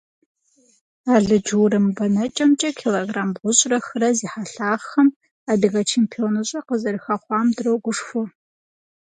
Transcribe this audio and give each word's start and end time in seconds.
Алыдж-урым 1.15 1.85
бэнэкӏэмкӏэ 1.97 2.69
килограмм 2.79 3.31
бгъущӏрэ 3.33 3.77
хырэ 3.85 4.09
зи 4.17 4.27
хьэлъагъхэм 4.31 5.07
адыгэ 5.51 5.81
чемпионыщӏэ 5.89 6.59
къызэрыхэхъуам 6.67 7.47
дрогушхуэ! 7.55 8.23